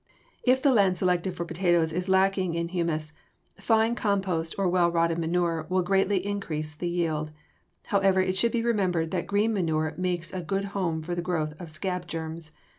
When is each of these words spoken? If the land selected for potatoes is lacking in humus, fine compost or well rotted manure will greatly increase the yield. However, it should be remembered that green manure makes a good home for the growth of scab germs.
If 0.43 0.63
the 0.63 0.71
land 0.73 0.97
selected 0.97 1.35
for 1.35 1.45
potatoes 1.45 1.93
is 1.93 2.09
lacking 2.09 2.55
in 2.55 2.69
humus, 2.69 3.13
fine 3.59 3.93
compost 3.93 4.57
or 4.57 4.67
well 4.67 4.89
rotted 4.91 5.19
manure 5.19 5.67
will 5.69 5.83
greatly 5.83 6.25
increase 6.25 6.73
the 6.73 6.89
yield. 6.89 7.29
However, 7.85 8.19
it 8.19 8.35
should 8.35 8.51
be 8.53 8.63
remembered 8.63 9.11
that 9.11 9.27
green 9.27 9.53
manure 9.53 9.93
makes 9.99 10.33
a 10.33 10.41
good 10.41 10.65
home 10.73 11.03
for 11.03 11.13
the 11.13 11.21
growth 11.21 11.53
of 11.59 11.69
scab 11.69 12.07
germs. 12.07 12.51